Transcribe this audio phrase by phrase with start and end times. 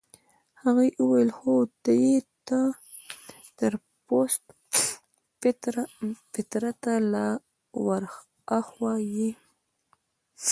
[0.63, 2.15] هغې وویل: هو ته يې،
[2.47, 2.59] ته
[3.59, 3.73] تر
[4.07, 4.43] پست
[6.35, 7.27] فطرته لا
[7.85, 9.29] ورهاخوا يې.